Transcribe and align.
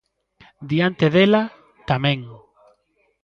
Diante 0.71 1.05
dela, 1.15 1.41
tamén. 1.89 2.19